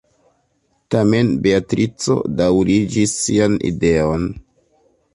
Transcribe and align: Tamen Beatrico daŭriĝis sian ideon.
Tamen 0.95 1.29
Beatrico 1.43 2.17
daŭriĝis 2.41 3.17
sian 3.27 3.63
ideon. 3.75 4.29